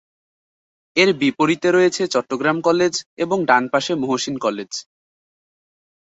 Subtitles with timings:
[0.95, 4.71] এর বিপরীতে রয়েছে চট্টগ্রাম কলেজ এবং ডান পাশে মহসিন কলেজ।